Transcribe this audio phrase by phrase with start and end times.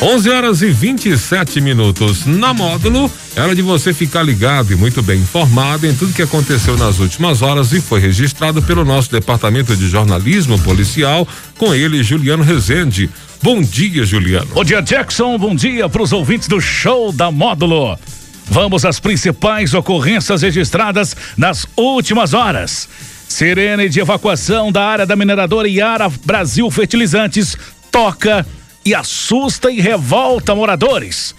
[0.00, 2.24] 11 horas e 27 minutos.
[2.24, 6.76] Na módulo, era de você ficar ligado e muito bem informado em tudo que aconteceu
[6.76, 12.44] nas últimas horas e foi registrado pelo nosso departamento de jornalismo policial, com ele, Juliano
[12.44, 13.10] Rezende.
[13.42, 14.46] Bom dia, Juliano.
[14.54, 15.36] Bom dia, Jackson.
[15.36, 17.98] Bom dia para os ouvintes do show da módulo.
[18.46, 22.88] Vamos às principais ocorrências registradas nas últimas horas.
[23.28, 27.58] Sirene de evacuação da área da mineradora Iara Brasil Fertilizantes
[27.90, 28.46] toca
[28.88, 31.34] e assusta e revolta moradores.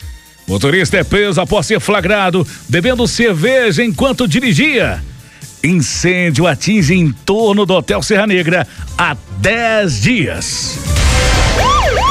[0.48, 5.04] Motorista é preso após ser flagrado bebendo cerveja enquanto dirigia.
[5.64, 10.80] Incêndio atinge em torno do Hotel Serra Negra há 10 dias.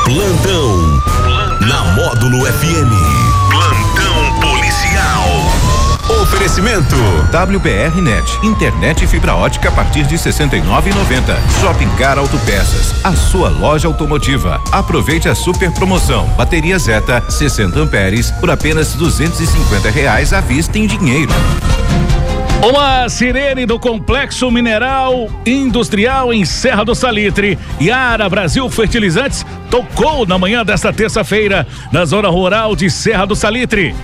[0.05, 1.02] Plantão
[1.69, 2.98] na Módulo FM.
[6.28, 6.95] Oferecimento
[7.32, 11.34] WBRnet, internet e fibra ótica a partir de 69,90.
[11.58, 14.61] Shopping Car Autopeças, a sua loja automotiva.
[14.70, 16.28] Aproveite a super promoção.
[16.36, 21.33] Bateria Zeta 60 amperes por apenas 250 reais à vista em dinheiro.
[22.62, 30.36] Uma sirene do Complexo Mineral Industrial em Serra do Salitre, Yara Brasil Fertilizantes, tocou na
[30.36, 33.94] manhã desta terça-feira na zona rural de Serra do Salitre.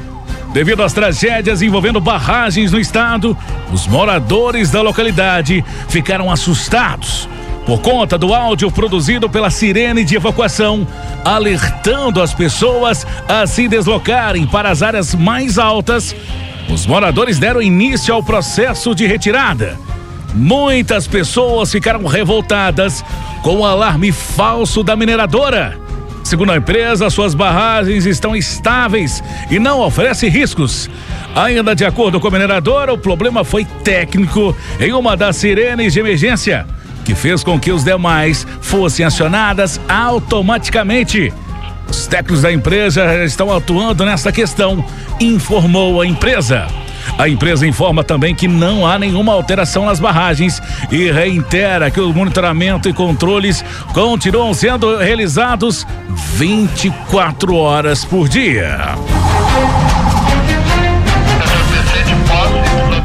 [0.55, 3.36] Devido às tragédias envolvendo barragens no estado,
[3.72, 7.28] os moradores da localidade ficaram assustados
[7.66, 10.86] por conta do áudio produzido pela sirene de evacuação,
[11.24, 16.14] alertando as pessoas a se deslocarem para as áreas mais altas.
[16.72, 19.77] Os moradores deram início ao processo de retirada.
[20.33, 23.05] Muitas pessoas ficaram revoltadas
[23.42, 25.83] com o alarme falso da mineradora
[26.34, 30.90] Segundo a empresa, suas barragens estão estáveis e não oferecem riscos.
[31.32, 36.00] Ainda de acordo com a mineradora, o problema foi técnico em uma das sirenes de
[36.00, 36.66] emergência,
[37.05, 41.32] que fez com que os demais fossem acionadas automaticamente.
[41.89, 44.84] Os técnicos da empresa estão atuando nessa questão,
[45.20, 46.66] informou a empresa.
[47.18, 50.60] A empresa informa também que não há nenhuma alteração nas barragens
[50.90, 55.86] e reitera que o monitoramento e controles continuam sendo realizados
[56.36, 58.94] 24 horas por dia.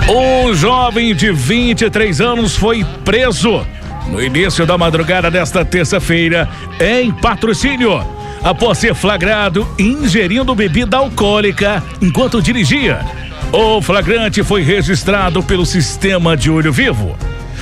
[0.10, 3.64] Um jovem de 23 anos foi preso
[4.08, 6.50] no início da madrugada desta terça-feira
[6.80, 8.04] em patrocínio
[8.44, 13.06] após ser flagrado ingerindo bebida alcoólica enquanto dirigia.
[13.52, 17.18] O flagrante foi registrado pelo sistema de olho vivo.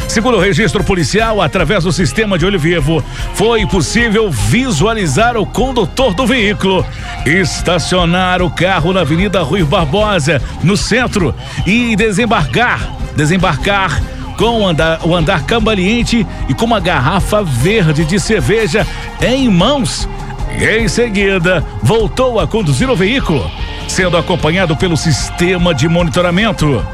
[0.10, 3.02] Segundo o registro policial, através do sistema de olho vivo,
[3.34, 6.86] foi possível visualizar o condutor do veículo
[7.26, 11.34] estacionar o carro na Avenida Rui Barbosa, no centro,
[11.66, 14.02] e desembarcar, desembarcar
[14.38, 18.86] com o andar, o andar cambaleante e com uma garrafa verde de cerveja
[19.22, 20.08] em mãos.
[20.60, 23.50] E em seguida, voltou a conduzir o veículo
[23.88, 26.86] sendo acompanhado pelo sistema de monitoramento.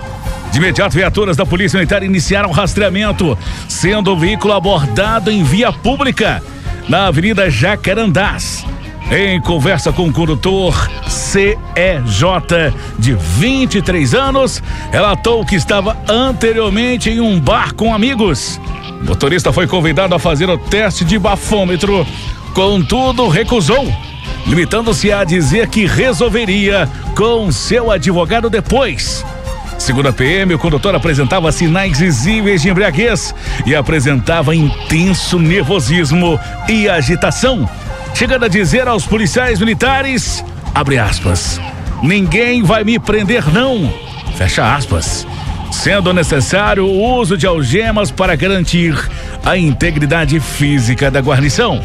[0.52, 3.38] De imediato, viaturas da Polícia Militar iniciaram rastreamento,
[3.68, 6.44] sendo o veículo abordado em via pública,
[6.88, 8.64] na Avenida Jacarandás.
[9.12, 10.74] Em conversa com o condutor
[11.08, 14.62] CEJ, de 23 anos,
[14.92, 18.62] relatou que estava anteriormente em um bar com amigos.
[19.02, 22.06] O motorista foi convidado a fazer o teste de bafômetro,
[22.54, 23.92] contudo, recusou
[24.46, 29.24] limitando-se a dizer que resolveria com seu advogado depois.
[29.78, 33.34] Segundo a PM, o condutor apresentava sinais visíveis de embriaguez
[33.66, 36.40] e apresentava intenso nervosismo
[36.70, 37.70] e agitação,
[38.14, 40.44] chegando a dizer aos policiais militares,
[40.74, 41.60] abre aspas,
[42.02, 43.92] ninguém vai me prender não,
[44.38, 45.28] fecha aspas,
[45.72, 48.96] sendo necessário o uso de algemas para garantir
[49.44, 51.82] a integridade física da guarnição.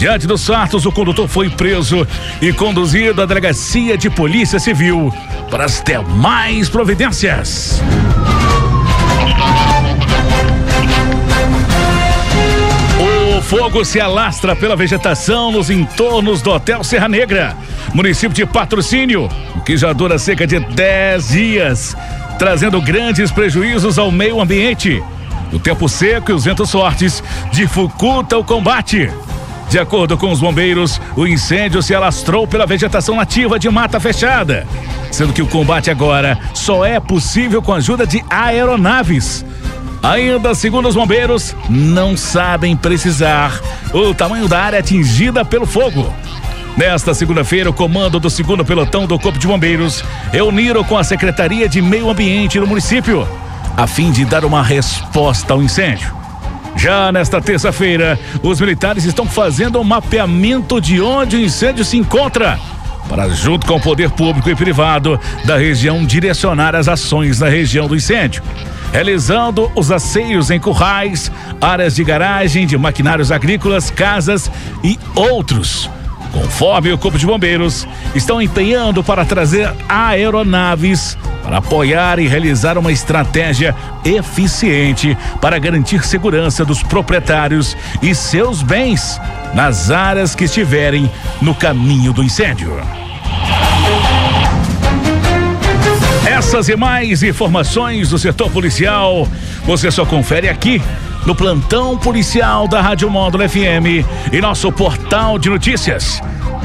[0.00, 2.08] Diante dos fatos, o condutor foi preso
[2.40, 5.12] e conduzido à delegacia de polícia civil
[5.50, 7.82] para as demais providências.
[12.98, 17.54] O fogo se alastra pela vegetação nos entornos do Hotel Serra Negra,
[17.92, 19.28] município de Patrocínio,
[19.66, 21.94] que já dura cerca de 10 dias,
[22.38, 25.04] trazendo grandes prejuízos ao meio ambiente.
[25.52, 27.22] O tempo seco e os ventos fortes
[27.52, 29.10] dificultam o combate.
[29.70, 34.66] De acordo com os bombeiros, o incêndio se alastrou pela vegetação nativa de mata fechada,
[35.12, 39.44] sendo que o combate agora só é possível com a ajuda de aeronaves.
[40.02, 43.60] Ainda, segundo os bombeiros, não sabem precisar
[43.94, 46.12] o tamanho da área atingida pelo fogo.
[46.76, 50.02] Nesta segunda-feira, o comando do segundo pelotão do Corpo de Bombeiros
[50.32, 53.24] reuniram com a Secretaria de Meio Ambiente do município,
[53.76, 56.19] a fim de dar uma resposta ao incêndio.
[56.80, 62.58] Já nesta terça-feira, os militares estão fazendo um mapeamento de onde o incêndio se encontra
[63.06, 67.86] para, junto com o poder público e privado da região, direcionar as ações na região
[67.86, 68.42] do incêndio.
[68.90, 71.30] Realizando os asseios em currais,
[71.60, 74.50] áreas de garagem, de maquinários agrícolas, casas
[74.82, 75.90] e outros.
[76.32, 82.92] Conforme o Corpo de Bombeiros, estão empenhando para trazer aeronaves para apoiar e realizar uma
[82.92, 89.20] estratégia eficiente para garantir segurança dos proprietários e seus bens
[89.54, 91.10] nas áreas que estiverem
[91.40, 92.78] no caminho do incêndio.
[96.26, 99.26] Essas e mais informações do setor policial
[99.64, 100.80] você só confere aqui
[101.26, 106.20] no plantão policial da Rádio Módulo FM e nosso portal de notícias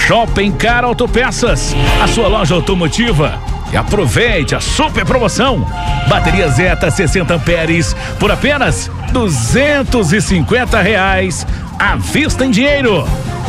[0.07, 3.39] Shopping Car Autopeças, a sua loja automotiva.
[3.73, 5.67] E aproveite a super promoção.
[6.09, 11.47] Bateria Zeta 60 amperes por apenas 250 reais
[11.79, 13.07] à vista em dinheiro.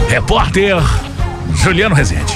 [0.09, 0.77] Repórter
[1.53, 2.35] Juliano Rezende.